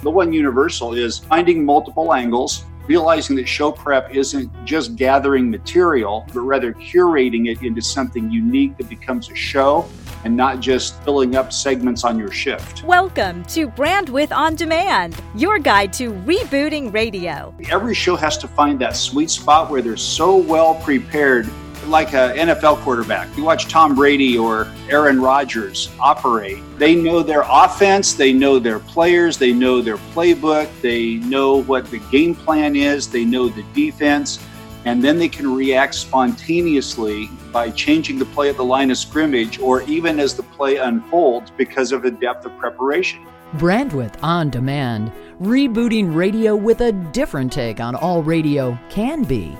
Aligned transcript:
The 0.00 0.10
one 0.10 0.32
universal 0.32 0.94
is 0.94 1.18
finding 1.18 1.64
multiple 1.64 2.14
angles, 2.14 2.64
realizing 2.86 3.34
that 3.34 3.48
show 3.48 3.72
prep 3.72 4.14
isn't 4.14 4.48
just 4.64 4.94
gathering 4.94 5.50
material, 5.50 6.24
but 6.32 6.42
rather 6.42 6.72
curating 6.74 7.50
it 7.50 7.62
into 7.62 7.82
something 7.82 8.30
unique 8.30 8.76
that 8.76 8.88
becomes 8.88 9.28
a 9.28 9.34
show 9.34 9.88
and 10.22 10.36
not 10.36 10.60
just 10.60 11.02
filling 11.02 11.34
up 11.34 11.52
segments 11.52 12.04
on 12.04 12.16
your 12.16 12.30
shift. 12.30 12.84
Welcome 12.84 13.44
to 13.46 13.66
Brandwidth 13.66 14.30
On 14.30 14.54
Demand, 14.54 15.20
your 15.34 15.58
guide 15.58 15.92
to 15.94 16.12
rebooting 16.12 16.92
radio. 16.92 17.52
Every 17.68 17.94
show 17.94 18.14
has 18.14 18.38
to 18.38 18.46
find 18.46 18.78
that 18.78 18.96
sweet 18.96 19.30
spot 19.30 19.68
where 19.68 19.82
they're 19.82 19.96
so 19.96 20.36
well 20.36 20.76
prepared 20.76 21.50
like 21.88 22.14
an 22.14 22.36
NFL 22.48 22.78
quarterback. 22.78 23.34
You 23.36 23.44
watch 23.44 23.68
Tom 23.68 23.94
Brady 23.94 24.36
or 24.36 24.68
Aaron 24.88 25.20
Rodgers 25.20 25.90
operate. 25.98 26.58
They 26.78 26.94
know 26.94 27.22
their 27.22 27.44
offense, 27.48 28.14
they 28.14 28.32
know 28.32 28.58
their 28.58 28.78
players, 28.78 29.38
they 29.38 29.52
know 29.52 29.80
their 29.80 29.96
playbook, 29.96 30.68
they 30.80 31.14
know 31.14 31.62
what 31.62 31.90
the 31.90 31.98
game 32.10 32.34
plan 32.34 32.76
is, 32.76 33.08
they 33.08 33.24
know 33.24 33.48
the 33.48 33.64
defense, 33.74 34.38
and 34.84 35.02
then 35.02 35.18
they 35.18 35.28
can 35.28 35.52
react 35.54 35.94
spontaneously 35.94 37.28
by 37.52 37.70
changing 37.70 38.18
the 38.18 38.24
play 38.26 38.48
at 38.48 38.56
the 38.56 38.64
line 38.64 38.90
of 38.90 38.98
scrimmage 38.98 39.58
or 39.58 39.82
even 39.82 40.20
as 40.20 40.34
the 40.34 40.42
play 40.42 40.76
unfolds 40.76 41.50
because 41.50 41.92
of 41.92 42.02
the 42.02 42.10
depth 42.10 42.46
of 42.46 42.56
preparation. 42.58 43.26
Brandwidth 43.54 44.22
on 44.22 44.50
demand, 44.50 45.12
rebooting 45.40 46.14
radio 46.14 46.54
with 46.54 46.82
a 46.82 46.92
different 46.92 47.52
take 47.52 47.80
on 47.80 47.94
all 47.94 48.22
radio 48.22 48.78
can 48.90 49.22
be. 49.22 49.56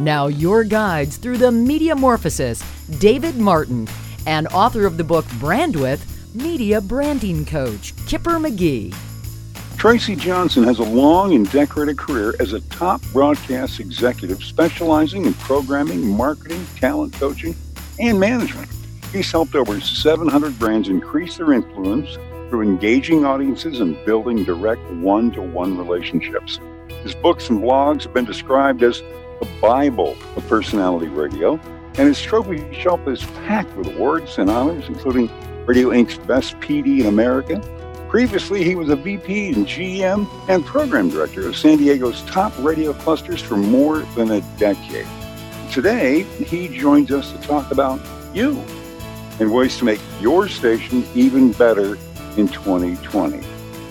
Now, 0.00 0.28
your 0.28 0.64
guides 0.64 1.18
through 1.18 1.36
the 1.36 1.50
Mediamorphosis, 1.50 2.64
David 3.00 3.36
Martin, 3.36 3.86
and 4.26 4.48
author 4.48 4.86
of 4.86 4.96
the 4.96 5.04
book 5.04 5.26
Brandwidth, 5.38 6.00
media 6.34 6.80
branding 6.80 7.44
coach, 7.44 7.94
Kipper 8.06 8.38
McGee. 8.38 8.94
Tracy 9.76 10.16
Johnson 10.16 10.64
has 10.64 10.78
a 10.78 10.84
long 10.84 11.34
and 11.34 11.50
decorated 11.52 11.98
career 11.98 12.34
as 12.40 12.54
a 12.54 12.62
top 12.62 13.02
broadcast 13.12 13.78
executive 13.78 14.42
specializing 14.42 15.26
in 15.26 15.34
programming, 15.34 16.08
marketing, 16.08 16.64
talent 16.76 17.12
coaching, 17.12 17.54
and 17.98 18.18
management. 18.18 18.70
He's 19.12 19.30
helped 19.30 19.54
over 19.54 19.82
700 19.82 20.58
brands 20.58 20.88
increase 20.88 21.36
their 21.36 21.52
influence 21.52 22.14
through 22.48 22.62
engaging 22.62 23.26
audiences 23.26 23.80
and 23.80 24.02
building 24.06 24.44
direct 24.44 24.82
one 24.92 25.30
to 25.32 25.42
one 25.42 25.76
relationships. 25.76 26.58
His 27.02 27.14
books 27.14 27.50
and 27.50 27.62
blogs 27.62 28.04
have 28.04 28.14
been 28.14 28.24
described 28.24 28.82
as 28.82 29.02
the 29.40 29.48
Bible 29.60 30.16
of 30.36 30.46
personality 30.46 31.08
radio, 31.08 31.58
and 31.94 32.06
his 32.06 32.20
trophy 32.20 32.72
shelf 32.72 33.06
is 33.08 33.24
packed 33.46 33.74
with 33.76 33.88
awards 33.88 34.38
and 34.38 34.48
honors, 34.48 34.86
including 34.88 35.30
Radio 35.66 35.92
Ink's 35.92 36.18
Best 36.18 36.58
PD 36.60 37.00
in 37.00 37.06
America. 37.06 37.60
Previously, 38.08 38.64
he 38.64 38.74
was 38.74 38.88
a 38.88 38.96
VP 38.96 39.52
and 39.52 39.66
GM 39.66 40.28
and 40.48 40.64
program 40.64 41.08
director 41.10 41.48
of 41.48 41.56
San 41.56 41.78
Diego's 41.78 42.22
top 42.22 42.52
radio 42.58 42.92
clusters 42.92 43.40
for 43.40 43.56
more 43.56 44.00
than 44.14 44.30
a 44.32 44.40
decade. 44.58 45.06
Today, 45.70 46.22
he 46.22 46.68
joins 46.68 47.10
us 47.12 47.32
to 47.32 47.38
talk 47.38 47.70
about 47.70 48.00
you 48.34 48.62
and 49.38 49.52
ways 49.52 49.78
to 49.78 49.84
make 49.84 50.00
your 50.20 50.48
station 50.48 51.04
even 51.14 51.52
better 51.52 51.96
in 52.36 52.48
2020. 52.48 53.38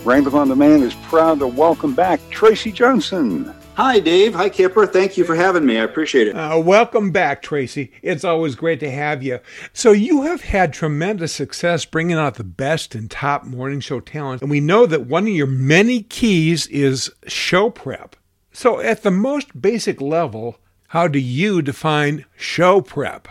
Brandwidth 0.04 0.34
on 0.34 0.50
Demand 0.50 0.84
is 0.84 0.94
proud 0.96 1.40
to 1.40 1.48
welcome 1.48 1.94
back 1.94 2.20
Tracy 2.30 2.72
Johnson. 2.72 3.54
Hi, 3.80 4.02
Dave. 4.02 4.34
Hi, 4.34 4.50
Kipper. 4.50 4.86
Thank 4.86 5.16
you 5.16 5.24
for 5.24 5.36
having 5.36 5.66
me. 5.66 5.78
I 5.78 5.84
appreciate 5.84 6.28
it. 6.28 6.36
Uh, 6.36 6.60
welcome 6.60 7.12
back, 7.12 7.42
Tracy. 7.42 7.94
It's 8.02 8.26
always 8.26 8.56
great 8.56 8.82
to 8.82 8.92
have 8.92 9.24
you. 9.24 9.40
So, 9.72 9.94
you 9.94 10.24
have 10.24 10.42
had 10.42 10.74
tremendous 10.74 11.32
success 11.32 11.86
bringing 11.86 12.18
out 12.18 12.36
the 12.36 12.44
best 12.44 12.94
and 12.94 13.10
top 13.10 13.46
morning 13.46 13.80
show 13.80 14.02
talent, 14.02 14.42
and 14.42 14.52
we 14.52 14.60
know 14.60 14.86
that 14.86 15.06
one 15.06 15.24
of 15.24 15.30
your 15.30 15.48
many 15.48 16.04
keys 16.04 16.68
is 16.68 17.10
show 17.26 17.70
prep. 17.70 18.18
So, 18.52 18.82
at 18.82 19.04
the 19.04 19.12
most 19.12 19.62
basic 19.62 20.02
level, 20.02 20.58
how 20.88 21.08
do 21.08 21.18
you 21.20 21.62
define 21.62 22.26
show 22.36 22.82
prep? 22.82 23.30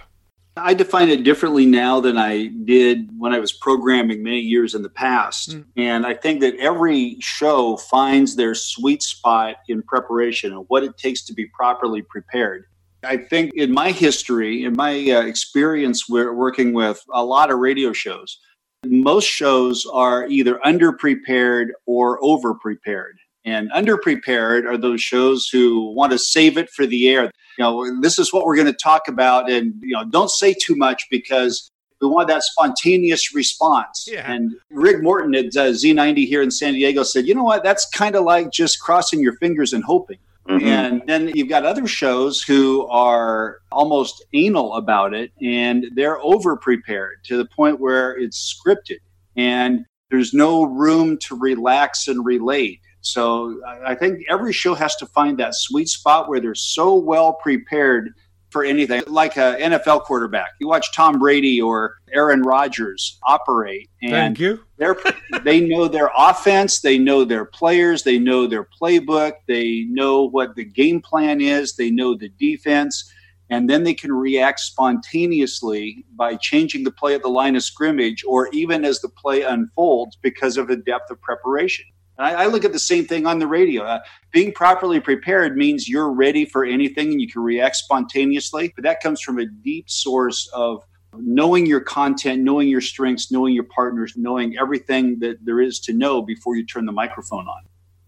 I 0.60 0.74
define 0.74 1.08
it 1.08 1.24
differently 1.24 1.66
now 1.66 2.00
than 2.00 2.16
I 2.16 2.46
did 2.64 3.08
when 3.18 3.32
I 3.32 3.38
was 3.38 3.52
programming 3.52 4.22
many 4.22 4.40
years 4.40 4.74
in 4.74 4.82
the 4.82 4.88
past. 4.88 5.50
Mm. 5.50 5.64
And 5.76 6.06
I 6.06 6.14
think 6.14 6.40
that 6.40 6.56
every 6.56 7.16
show 7.20 7.76
finds 7.76 8.36
their 8.36 8.54
sweet 8.54 9.02
spot 9.02 9.56
in 9.68 9.82
preparation 9.82 10.52
and 10.52 10.64
what 10.68 10.84
it 10.84 10.96
takes 10.98 11.24
to 11.26 11.32
be 11.32 11.46
properly 11.46 12.02
prepared. 12.02 12.64
I 13.04 13.16
think 13.16 13.52
in 13.54 13.72
my 13.72 13.92
history, 13.92 14.64
in 14.64 14.74
my 14.74 15.10
uh, 15.10 15.22
experience 15.22 16.08
working 16.08 16.72
with 16.72 17.02
a 17.12 17.24
lot 17.24 17.50
of 17.50 17.58
radio 17.58 17.92
shows, 17.92 18.38
most 18.84 19.26
shows 19.26 19.86
are 19.92 20.26
either 20.26 20.58
underprepared 20.64 21.68
or 21.86 22.20
overprepared. 22.20 23.14
And 23.44 23.70
underprepared 23.72 24.66
are 24.66 24.76
those 24.76 25.00
shows 25.00 25.48
who 25.50 25.92
want 25.92 26.12
to 26.12 26.18
save 26.18 26.58
it 26.58 26.68
for 26.70 26.86
the 26.86 27.08
air. 27.08 27.30
You 27.56 27.64
know, 27.64 28.00
this 28.00 28.18
is 28.18 28.32
what 28.32 28.44
we're 28.44 28.56
going 28.56 28.66
to 28.66 28.72
talk 28.72 29.08
about, 29.08 29.50
and 29.50 29.74
you 29.80 29.94
know, 29.94 30.04
don't 30.04 30.30
say 30.30 30.54
too 30.54 30.76
much 30.76 31.04
because 31.10 31.70
we 32.00 32.08
want 32.08 32.28
that 32.28 32.42
spontaneous 32.42 33.34
response. 33.34 34.08
Yeah. 34.10 34.30
And 34.30 34.52
Rick 34.70 35.02
Morton 35.02 35.34
at 35.34 35.46
uh, 35.56 35.70
Z90 35.70 36.26
here 36.26 36.42
in 36.42 36.50
San 36.50 36.74
Diego 36.74 37.02
said, 37.02 37.26
you 37.26 37.34
know 37.34 37.42
what, 37.42 37.64
that's 37.64 37.88
kind 37.90 38.14
of 38.14 38.24
like 38.24 38.52
just 38.52 38.80
crossing 38.80 39.20
your 39.20 39.34
fingers 39.36 39.72
and 39.72 39.82
hoping. 39.82 40.18
Mm-hmm. 40.48 40.66
And 40.66 41.02
then 41.06 41.28
you've 41.34 41.48
got 41.48 41.66
other 41.66 41.86
shows 41.86 42.42
who 42.42 42.86
are 42.86 43.58
almost 43.70 44.24
anal 44.32 44.74
about 44.74 45.12
it 45.12 45.30
and 45.42 45.86
they're 45.94 46.18
over 46.20 46.56
prepared 46.56 47.16
to 47.24 47.36
the 47.36 47.44
point 47.44 47.80
where 47.80 48.16
it's 48.16 48.56
scripted 48.56 48.98
and 49.36 49.84
there's 50.10 50.32
no 50.32 50.64
room 50.64 51.18
to 51.18 51.38
relax 51.38 52.08
and 52.08 52.24
relate. 52.24 52.80
So 53.00 53.60
I 53.86 53.94
think 53.94 54.24
every 54.28 54.52
show 54.52 54.74
has 54.74 54.96
to 54.96 55.06
find 55.06 55.38
that 55.38 55.54
sweet 55.54 55.88
spot 55.88 56.28
where 56.28 56.40
they're 56.40 56.54
so 56.54 56.94
well 56.94 57.34
prepared 57.34 58.14
for 58.50 58.64
anything, 58.64 59.02
like 59.06 59.36
an 59.36 59.72
NFL 59.72 60.04
quarterback. 60.04 60.52
You 60.58 60.68
watch 60.68 60.92
Tom 60.94 61.18
Brady 61.18 61.60
or 61.60 61.96
Aaron 62.12 62.42
Rodgers 62.42 63.18
operate, 63.24 63.90
and 64.02 64.12
Thank 64.12 64.40
you. 64.40 64.64
They're, 64.78 64.96
they 65.44 65.60
know 65.60 65.86
their 65.86 66.10
offense, 66.16 66.80
they 66.80 66.98
know 66.98 67.24
their 67.24 67.44
players, 67.44 68.02
they 68.02 68.18
know 68.18 68.46
their 68.46 68.66
playbook, 68.80 69.32
they 69.46 69.84
know 69.90 70.28
what 70.28 70.54
the 70.54 70.64
game 70.64 71.00
plan 71.00 71.40
is, 71.40 71.76
they 71.76 71.90
know 71.90 72.16
the 72.16 72.30
defense, 72.30 73.12
and 73.50 73.68
then 73.68 73.84
they 73.84 73.94
can 73.94 74.12
react 74.12 74.60
spontaneously 74.60 76.04
by 76.16 76.36
changing 76.36 76.84
the 76.84 76.90
play 76.90 77.14
at 77.14 77.22
the 77.22 77.28
line 77.28 77.56
of 77.56 77.62
scrimmage 77.62 78.24
or 78.26 78.48
even 78.52 78.84
as 78.84 79.00
the 79.00 79.08
play 79.08 79.42
unfolds 79.42 80.16
because 80.22 80.56
of 80.56 80.68
the 80.68 80.76
depth 80.76 81.10
of 81.10 81.20
preparation. 81.20 81.86
I, 82.18 82.34
I, 82.34 82.46
look 82.46 82.64
at 82.64 82.72
the 82.72 82.78
same 82.78 83.06
thing 83.06 83.26
on 83.26 83.38
the 83.38 83.46
radio. 83.46 83.84
Uh, 83.84 84.00
being 84.32 84.52
properly 84.52 84.98
prepared 84.98 85.56
means 85.56 85.88
you're 85.88 86.12
ready 86.12 86.44
for 86.44 86.64
anything 86.64 87.12
and 87.12 87.20
you 87.20 87.28
can 87.28 87.42
react 87.42 87.76
spontaneously. 87.76 88.72
But 88.74 88.84
that 88.84 89.00
comes 89.00 89.20
from 89.20 89.38
a 89.38 89.46
deep 89.46 89.88
source 89.88 90.50
of 90.52 90.82
knowing 91.16 91.66
your 91.66 91.80
content, 91.80 92.42
knowing 92.42 92.68
your 92.68 92.80
strengths, 92.80 93.30
knowing 93.30 93.54
your 93.54 93.64
partners, 93.64 94.14
knowing 94.16 94.56
everything 94.58 95.18
that 95.20 95.44
there 95.44 95.60
is 95.60 95.80
to 95.80 95.92
know 95.92 96.20
before 96.22 96.56
you 96.56 96.66
turn 96.66 96.86
the 96.86 96.92
microphone 96.92 97.46
on. 97.46 97.62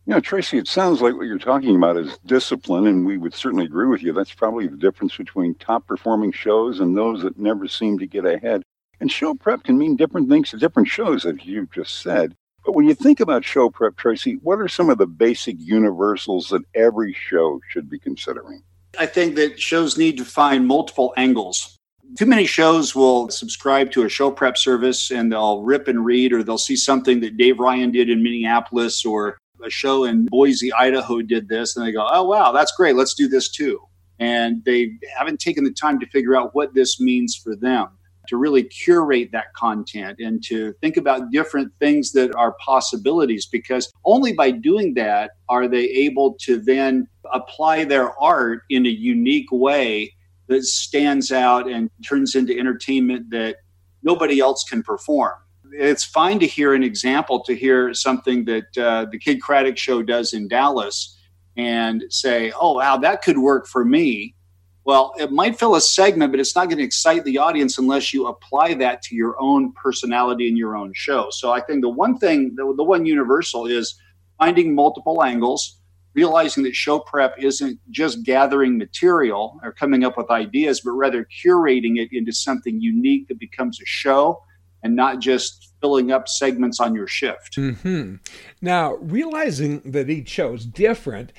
You 0.06 0.14
know, 0.14 0.20
Tracy, 0.20 0.58
it 0.58 0.66
sounds 0.66 1.00
like 1.00 1.14
what 1.14 1.26
you're 1.26 1.38
talking 1.38 1.76
about 1.76 1.96
is 1.96 2.18
discipline, 2.26 2.86
and 2.86 3.06
we 3.06 3.16
would 3.16 3.34
certainly 3.34 3.66
agree 3.66 3.86
with 3.86 4.02
you. 4.02 4.12
That's 4.12 4.34
probably 4.34 4.66
the 4.66 4.76
difference 4.76 5.16
between 5.16 5.54
top 5.54 5.86
performing 5.86 6.32
shows 6.32 6.80
and 6.80 6.96
those 6.96 7.22
that 7.22 7.38
never 7.38 7.68
seem 7.68 7.98
to 8.00 8.06
get 8.06 8.24
ahead. 8.24 8.62
And 8.98 9.10
show 9.10 9.34
prep 9.34 9.62
can 9.62 9.78
mean 9.78 9.96
different 9.96 10.28
things 10.28 10.50
to 10.50 10.56
different 10.56 10.88
shows, 10.88 11.24
as 11.24 11.36
you've 11.44 11.70
just 11.70 12.00
said. 12.00 12.34
But 12.70 12.76
when 12.76 12.86
you 12.86 12.94
think 12.94 13.18
about 13.18 13.44
show 13.44 13.68
prep, 13.68 13.96
Tracy, 13.96 14.38
what 14.42 14.60
are 14.60 14.68
some 14.68 14.90
of 14.90 14.98
the 14.98 15.06
basic 15.08 15.56
universals 15.58 16.50
that 16.50 16.62
every 16.72 17.12
show 17.12 17.60
should 17.68 17.90
be 17.90 17.98
considering? 17.98 18.62
I 18.96 19.06
think 19.06 19.34
that 19.34 19.58
shows 19.58 19.98
need 19.98 20.16
to 20.18 20.24
find 20.24 20.68
multiple 20.68 21.12
angles. 21.16 21.76
Too 22.16 22.26
many 22.26 22.46
shows 22.46 22.94
will 22.94 23.28
subscribe 23.28 23.90
to 23.90 24.04
a 24.04 24.08
show 24.08 24.30
prep 24.30 24.56
service 24.56 25.10
and 25.10 25.32
they'll 25.32 25.64
rip 25.64 25.88
and 25.88 26.04
read, 26.04 26.32
or 26.32 26.44
they'll 26.44 26.58
see 26.58 26.76
something 26.76 27.18
that 27.22 27.36
Dave 27.36 27.58
Ryan 27.58 27.90
did 27.90 28.08
in 28.08 28.22
Minneapolis 28.22 29.04
or 29.04 29.36
a 29.64 29.68
show 29.68 30.04
in 30.04 30.26
Boise, 30.26 30.72
Idaho 30.72 31.22
did 31.22 31.48
this, 31.48 31.76
and 31.76 31.84
they 31.84 31.90
go, 31.90 32.06
oh, 32.08 32.22
wow, 32.22 32.52
that's 32.52 32.70
great. 32.76 32.94
Let's 32.94 33.14
do 33.14 33.26
this 33.26 33.50
too. 33.50 33.80
And 34.20 34.64
they 34.64 34.92
haven't 35.18 35.40
taken 35.40 35.64
the 35.64 35.72
time 35.72 35.98
to 35.98 36.06
figure 36.06 36.36
out 36.36 36.54
what 36.54 36.72
this 36.74 37.00
means 37.00 37.34
for 37.34 37.56
them 37.56 37.88
to 38.30 38.36
really 38.36 38.62
curate 38.62 39.30
that 39.32 39.52
content 39.54 40.20
and 40.20 40.40
to 40.44 40.72
think 40.80 40.96
about 40.96 41.32
different 41.32 41.72
things 41.80 42.12
that 42.12 42.32
are 42.36 42.56
possibilities 42.64 43.44
because 43.44 43.92
only 44.04 44.32
by 44.32 44.52
doing 44.52 44.94
that 44.94 45.32
are 45.48 45.66
they 45.66 45.82
able 45.86 46.36
to 46.40 46.60
then 46.60 47.08
apply 47.34 47.82
their 47.82 48.16
art 48.22 48.62
in 48.70 48.86
a 48.86 48.88
unique 48.88 49.50
way 49.50 50.14
that 50.46 50.62
stands 50.62 51.32
out 51.32 51.68
and 51.68 51.90
turns 52.06 52.36
into 52.36 52.56
entertainment 52.56 53.28
that 53.30 53.56
nobody 54.04 54.38
else 54.38 54.62
can 54.62 54.80
perform. 54.80 55.34
It's 55.72 56.04
fine 56.04 56.38
to 56.38 56.46
hear 56.46 56.72
an 56.72 56.84
example, 56.84 57.42
to 57.44 57.54
hear 57.56 57.92
something 57.94 58.44
that 58.44 58.78
uh, 58.78 59.06
the 59.10 59.18
Kidd 59.18 59.40
Kraddick 59.42 59.76
show 59.76 60.04
does 60.04 60.32
in 60.32 60.46
Dallas 60.46 61.18
and 61.56 62.04
say, 62.10 62.52
oh, 62.60 62.74
wow, 62.74 62.96
that 62.98 63.22
could 63.22 63.38
work 63.38 63.66
for 63.66 63.84
me 63.84 64.36
well, 64.90 65.14
it 65.16 65.30
might 65.30 65.56
fill 65.56 65.76
a 65.76 65.80
segment, 65.80 66.32
but 66.32 66.40
it's 66.40 66.56
not 66.56 66.64
going 66.64 66.78
to 66.78 66.82
excite 66.82 67.22
the 67.22 67.38
audience 67.38 67.78
unless 67.78 68.12
you 68.12 68.26
apply 68.26 68.74
that 68.74 69.02
to 69.02 69.14
your 69.14 69.40
own 69.40 69.72
personality 69.74 70.48
and 70.48 70.58
your 70.58 70.76
own 70.76 70.90
show. 70.96 71.28
So 71.30 71.52
I 71.52 71.60
think 71.60 71.82
the 71.82 71.88
one 71.88 72.18
thing, 72.18 72.56
the, 72.56 72.66
one 72.82 73.06
universal 73.06 73.66
is 73.66 73.94
finding 74.36 74.74
multiple 74.74 75.22
angles, 75.22 75.78
realizing 76.14 76.64
that 76.64 76.74
show 76.74 76.98
prep 76.98 77.36
isn't 77.38 77.78
just 77.90 78.24
gathering 78.24 78.78
material 78.78 79.60
or 79.62 79.70
coming 79.70 80.02
up 80.02 80.16
with 80.16 80.28
ideas, 80.28 80.80
but 80.80 80.90
rather 80.90 81.24
curating 81.40 81.96
it 81.98 82.08
into 82.10 82.32
something 82.32 82.80
unique 82.80 83.28
that 83.28 83.38
becomes 83.38 83.80
a 83.80 83.86
show 83.86 84.42
and 84.82 84.96
not 84.96 85.20
just 85.20 85.72
filling 85.80 86.10
up 86.10 86.26
segments 86.26 86.80
on 86.80 86.96
your 86.96 87.06
shift. 87.06 87.54
Mm-hmm. 87.54 88.16
Now, 88.60 88.94
realizing 88.94 89.82
that 89.92 90.10
each 90.10 90.30
show 90.30 90.54
is 90.54 90.66
different, 90.66 91.32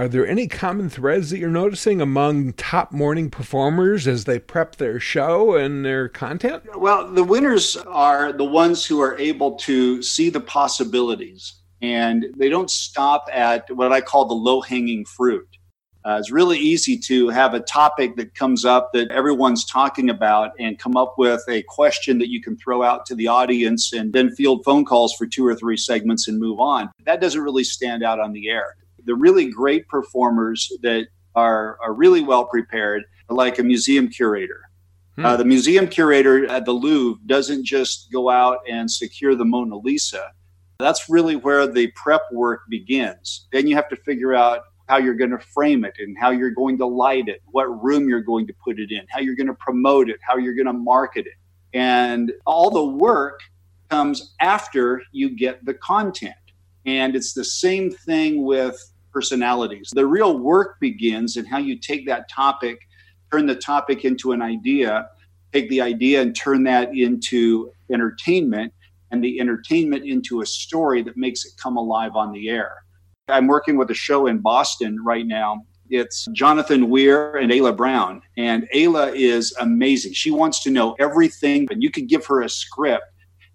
are 0.00 0.08
there 0.08 0.26
any 0.26 0.48
common 0.48 0.88
threads 0.88 1.28
that 1.28 1.36
you're 1.36 1.50
noticing 1.50 2.00
among 2.00 2.54
top 2.54 2.90
morning 2.90 3.28
performers 3.28 4.08
as 4.08 4.24
they 4.24 4.38
prep 4.38 4.76
their 4.76 4.98
show 4.98 5.56
and 5.56 5.84
their 5.84 6.08
content? 6.08 6.62
Well, 6.74 7.12
the 7.12 7.22
winners 7.22 7.76
are 7.76 8.32
the 8.32 8.46
ones 8.46 8.86
who 8.86 8.98
are 9.02 9.18
able 9.18 9.56
to 9.56 10.02
see 10.02 10.30
the 10.30 10.40
possibilities 10.40 11.52
and 11.82 12.28
they 12.34 12.48
don't 12.48 12.70
stop 12.70 13.28
at 13.30 13.70
what 13.76 13.92
I 13.92 14.00
call 14.00 14.24
the 14.24 14.32
low 14.32 14.62
hanging 14.62 15.04
fruit. 15.04 15.46
Uh, 16.02 16.16
it's 16.18 16.30
really 16.30 16.58
easy 16.58 16.96
to 16.96 17.28
have 17.28 17.52
a 17.52 17.60
topic 17.60 18.16
that 18.16 18.34
comes 18.34 18.64
up 18.64 18.94
that 18.94 19.10
everyone's 19.10 19.66
talking 19.66 20.08
about 20.08 20.52
and 20.58 20.78
come 20.78 20.96
up 20.96 21.16
with 21.18 21.42
a 21.46 21.62
question 21.64 22.18
that 22.20 22.30
you 22.30 22.40
can 22.40 22.56
throw 22.56 22.82
out 22.82 23.04
to 23.04 23.14
the 23.14 23.26
audience 23.26 23.92
and 23.92 24.14
then 24.14 24.34
field 24.34 24.64
phone 24.64 24.86
calls 24.86 25.14
for 25.14 25.26
two 25.26 25.46
or 25.46 25.54
three 25.54 25.76
segments 25.76 26.26
and 26.26 26.38
move 26.38 26.58
on. 26.58 26.88
That 27.04 27.20
doesn't 27.20 27.42
really 27.42 27.64
stand 27.64 28.02
out 28.02 28.18
on 28.18 28.32
the 28.32 28.48
air. 28.48 28.76
The 29.04 29.14
really 29.14 29.50
great 29.50 29.88
performers 29.88 30.70
that 30.82 31.06
are, 31.34 31.78
are 31.82 31.92
really 31.92 32.22
well 32.22 32.44
prepared 32.44 33.04
are 33.28 33.36
like 33.36 33.58
a 33.58 33.62
museum 33.62 34.08
curator. 34.08 34.62
Hmm. 35.16 35.26
Uh, 35.26 35.36
the 35.36 35.44
museum 35.44 35.86
curator 35.86 36.46
at 36.46 36.64
the 36.64 36.72
Louvre 36.72 37.20
doesn't 37.26 37.64
just 37.64 38.10
go 38.12 38.30
out 38.30 38.58
and 38.68 38.90
secure 38.90 39.34
the 39.34 39.44
Mona 39.44 39.76
Lisa. 39.76 40.32
That's 40.78 41.08
really 41.10 41.36
where 41.36 41.66
the 41.66 41.88
prep 41.88 42.22
work 42.32 42.62
begins. 42.68 43.46
Then 43.52 43.66
you 43.66 43.76
have 43.76 43.88
to 43.90 43.96
figure 43.96 44.34
out 44.34 44.62
how 44.88 44.96
you're 44.96 45.14
going 45.14 45.30
to 45.30 45.38
frame 45.38 45.84
it 45.84 45.94
and 45.98 46.16
how 46.18 46.30
you're 46.30 46.50
going 46.50 46.76
to 46.78 46.86
light 46.86 47.28
it, 47.28 47.42
what 47.52 47.66
room 47.82 48.08
you're 48.08 48.20
going 48.22 48.46
to 48.46 48.54
put 48.64 48.80
it 48.80 48.90
in, 48.90 49.02
how 49.08 49.20
you're 49.20 49.36
going 49.36 49.46
to 49.46 49.54
promote 49.54 50.10
it, 50.10 50.18
how 50.26 50.36
you're 50.36 50.54
going 50.54 50.66
to 50.66 50.72
market 50.72 51.26
it. 51.26 51.34
And 51.72 52.32
all 52.44 52.70
the 52.70 52.84
work 52.84 53.40
comes 53.88 54.34
after 54.40 55.02
you 55.12 55.30
get 55.30 55.64
the 55.64 55.74
content. 55.74 56.34
And 56.86 57.14
it's 57.14 57.34
the 57.34 57.44
same 57.44 57.90
thing 57.90 58.42
with 58.42 58.80
personalities. 59.12 59.90
The 59.94 60.06
real 60.06 60.38
work 60.38 60.78
begins 60.80 61.36
in 61.36 61.44
how 61.44 61.58
you 61.58 61.78
take 61.78 62.06
that 62.06 62.28
topic, 62.28 62.78
turn 63.32 63.46
the 63.46 63.54
topic 63.54 64.04
into 64.04 64.32
an 64.32 64.42
idea, 64.42 65.08
take 65.52 65.68
the 65.68 65.80
idea 65.80 66.22
and 66.22 66.34
turn 66.34 66.64
that 66.64 66.94
into 66.94 67.72
entertainment, 67.90 68.72
and 69.10 69.22
the 69.22 69.40
entertainment 69.40 70.04
into 70.04 70.40
a 70.40 70.46
story 70.46 71.02
that 71.02 71.16
makes 71.16 71.44
it 71.44 71.52
come 71.60 71.76
alive 71.76 72.14
on 72.14 72.32
the 72.32 72.48
air. 72.48 72.72
I'm 73.28 73.46
working 73.46 73.76
with 73.76 73.90
a 73.90 73.94
show 73.94 74.26
in 74.26 74.38
Boston 74.38 74.98
right 75.04 75.26
now. 75.26 75.64
It's 75.88 76.26
Jonathan 76.32 76.88
Weir 76.88 77.36
and 77.36 77.50
Ayla 77.50 77.76
Brown. 77.76 78.22
And 78.36 78.68
Ayla 78.74 79.14
is 79.14 79.54
amazing. 79.60 80.12
She 80.12 80.30
wants 80.30 80.62
to 80.62 80.70
know 80.70 80.94
everything, 81.00 81.66
and 81.70 81.82
you 81.82 81.90
could 81.90 82.08
give 82.08 82.24
her 82.26 82.42
a 82.42 82.48
script 82.48 83.04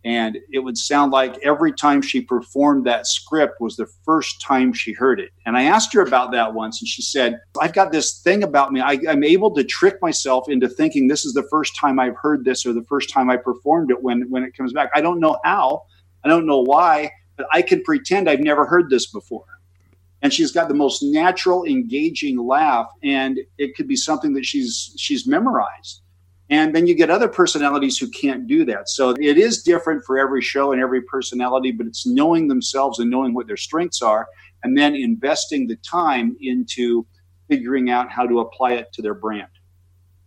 and 0.05 0.37
it 0.51 0.59
would 0.59 0.77
sound 0.77 1.11
like 1.11 1.35
every 1.39 1.73
time 1.73 1.99
she 1.99 2.21
performed 2.21 2.85
that 2.85 3.07
script 3.07 3.59
was 3.59 3.75
the 3.75 3.87
first 4.05 4.39
time 4.39 4.71
she 4.71 4.93
heard 4.93 5.19
it. 5.19 5.31
And 5.47 5.57
I 5.57 5.63
asked 5.63 5.91
her 5.93 6.01
about 6.01 6.31
that 6.31 6.53
once, 6.53 6.79
and 6.79 6.87
she 6.87 7.01
said, 7.01 7.41
I've 7.59 7.73
got 7.73 7.91
this 7.91 8.21
thing 8.21 8.43
about 8.43 8.71
me. 8.71 8.81
I, 8.81 8.99
am 9.07 9.23
able 9.23 9.55
to 9.55 9.63
trick 9.63 9.95
myself 10.03 10.47
into 10.47 10.69
thinking 10.69 11.07
this 11.07 11.25
is 11.25 11.33
the 11.33 11.47
first 11.49 11.75
time 11.75 11.99
I've 11.99 12.15
heard 12.15 12.45
this 12.45 12.67
or 12.67 12.73
the 12.73 12.83
first 12.83 13.09
time 13.09 13.31
I 13.31 13.37
performed 13.37 13.89
it 13.89 14.03
when, 14.03 14.29
when 14.29 14.43
it 14.43 14.55
comes 14.55 14.73
back. 14.73 14.91
I 14.93 15.01
don't 15.01 15.19
know 15.19 15.39
how, 15.43 15.85
I 16.23 16.27
don't 16.27 16.45
know 16.45 16.61
why, 16.61 17.11
but 17.35 17.47
I 17.51 17.63
can 17.63 17.81
pretend 17.81 18.29
I've 18.29 18.39
never 18.41 18.67
heard 18.67 18.91
this 18.91 19.07
before. 19.07 19.45
And 20.21 20.31
she's 20.31 20.51
got 20.51 20.67
the 20.67 20.75
most 20.75 21.01
natural, 21.01 21.65
engaging 21.65 22.37
laugh, 22.37 22.91
and 23.03 23.39
it 23.57 23.75
could 23.75 23.87
be 23.87 23.95
something 23.95 24.33
that 24.33 24.45
she's 24.45 24.93
she's 24.97 25.27
memorized 25.27 26.01
and 26.49 26.75
then 26.75 26.85
you 26.85 26.95
get 26.95 27.09
other 27.09 27.27
personalities 27.27 27.97
who 27.97 28.07
can't 28.09 28.47
do 28.47 28.65
that. 28.65 28.89
So 28.89 29.15
it 29.19 29.37
is 29.37 29.63
different 29.63 30.03
for 30.05 30.19
every 30.19 30.41
show 30.41 30.71
and 30.71 30.81
every 30.81 31.01
personality, 31.01 31.71
but 31.71 31.87
it's 31.87 32.05
knowing 32.05 32.47
themselves 32.47 32.99
and 32.99 33.09
knowing 33.09 33.33
what 33.33 33.47
their 33.47 33.57
strengths 33.57 34.01
are, 34.01 34.27
and 34.63 34.77
then 34.77 34.95
investing 34.95 35.67
the 35.67 35.75
time 35.77 36.35
into 36.41 37.05
figuring 37.49 37.89
out 37.89 38.11
how 38.11 38.27
to 38.27 38.39
apply 38.39 38.73
it 38.73 38.91
to 38.93 39.01
their 39.01 39.13
brand. 39.13 39.47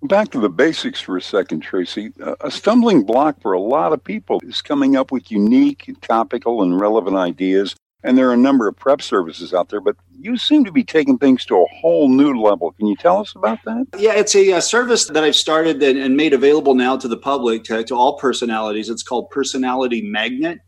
Back 0.03 0.31
to 0.31 0.41
the 0.41 0.49
basics 0.49 1.01
for 1.01 1.17
a 1.17 1.23
second, 1.23 1.61
Tracy. 1.61 2.13
Uh, 2.23 2.37
a 2.41 2.51
stumbling 2.51 3.03
block 3.03 3.41
for 3.41 3.53
a 3.53 3.61
lot 3.61 3.93
of 3.93 4.03
people 4.03 4.41
is 4.45 4.63
coming 4.63 4.95
up 4.97 5.11
with 5.11 5.33
unique, 5.33 5.93
topical, 6.03 6.63
and 6.63 6.81
relevant 6.81 7.17
ideas 7.17 7.75
and 8.05 8.17
there 8.17 8.29
are 8.29 8.35
a 8.35 8.39
number 8.39 8.69
of 8.69 8.77
prep 8.77 9.03
services 9.03 9.53
out 9.53 9.69
there, 9.71 9.81
but 9.81 9.97
you 10.21 10.37
seem 10.37 10.65
to 10.65 10.73
be 10.73 10.85
taking 10.85 11.19
things 11.19 11.45
to 11.47 11.57
a 11.57 11.67
whole 11.81 12.09
new 12.09 12.41
level. 12.41 12.73
Can 12.73 12.87
you 12.87 12.97
tell 12.97 13.19
us 13.19 13.35
about 13.35 13.59
that? 13.65 13.87
Yeah, 13.99 14.15
it's 14.15 14.35
a, 14.35 14.53
a 14.53 14.63
service 14.63 15.07
that 15.07 15.25
I've 15.25 15.37
started 15.37 15.83
and, 15.83 15.99
and, 15.99 16.17
made 16.17 16.33
available 16.33 16.75
now 16.75 16.97
to 16.97 17.09
the 17.09 17.17
public, 17.17 17.65
to, 17.65 17.83
to 17.85 17.95
all 17.95 18.17
personalities. 18.17 18.89
It's 18.89 19.03
called 19.03 19.31
Personality 19.31 20.03
Magnet. 20.03 20.61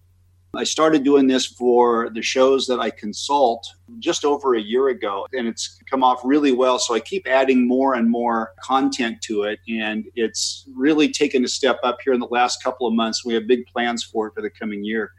I 0.56 0.64
started 0.64 1.04
doing 1.04 1.28
this 1.28 1.46
for 1.46 2.10
the 2.10 2.22
shows 2.22 2.66
that 2.66 2.80
I 2.80 2.90
consult 2.90 3.68
just 4.00 4.24
over 4.24 4.56
a 4.56 4.60
year 4.60 4.88
ago, 4.88 5.28
and 5.32 5.46
it's 5.46 5.78
come 5.88 6.02
off 6.02 6.20
really 6.24 6.50
well. 6.50 6.80
So 6.80 6.92
I 6.92 6.98
keep 6.98 7.28
adding 7.28 7.68
more 7.68 7.94
and 7.94 8.10
more 8.10 8.52
content 8.60 9.22
to 9.22 9.44
it, 9.44 9.60
and 9.68 10.06
it's 10.16 10.66
really 10.74 11.08
taken 11.12 11.44
a 11.44 11.48
step 11.48 11.78
up 11.84 11.98
here 12.02 12.12
in 12.12 12.18
the 12.18 12.26
last 12.26 12.64
couple 12.64 12.88
of 12.88 12.94
months. 12.94 13.24
We 13.24 13.34
have 13.34 13.46
big 13.46 13.64
plans 13.66 14.02
for 14.02 14.26
it 14.26 14.34
for 14.34 14.42
the 14.42 14.50
coming 14.50 14.82
year. 14.84 15.12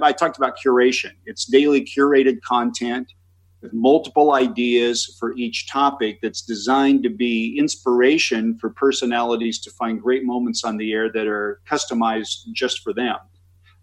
I 0.00 0.12
talked 0.12 0.36
about 0.36 0.56
curation. 0.64 1.12
It's 1.26 1.44
daily 1.44 1.84
curated 1.84 2.40
content 2.42 3.12
with 3.60 3.72
multiple 3.72 4.34
ideas 4.34 5.16
for 5.18 5.34
each 5.36 5.68
topic 5.68 6.18
that's 6.20 6.42
designed 6.42 7.02
to 7.04 7.10
be 7.10 7.56
inspiration 7.58 8.58
for 8.58 8.70
personalities 8.70 9.58
to 9.60 9.70
find 9.70 10.00
great 10.00 10.24
moments 10.24 10.64
on 10.64 10.76
the 10.76 10.92
air 10.92 11.10
that 11.12 11.26
are 11.26 11.60
customized 11.70 12.50
just 12.52 12.82
for 12.82 12.92
them. 12.92 13.16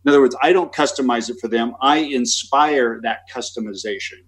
In 0.04 0.10
other 0.10 0.22
words, 0.22 0.36
I 0.42 0.54
don't 0.54 0.72
customize 0.74 1.30
it 1.30 1.38
for 1.40 1.48
them, 1.48 1.75
I 1.81 1.98
inspire 1.98 3.00
that 3.04 3.22
customization. 3.34 4.24